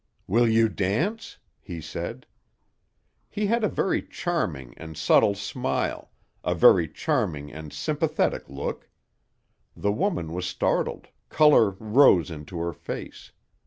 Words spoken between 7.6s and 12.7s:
sympathetic look. The woman was startled, color rose into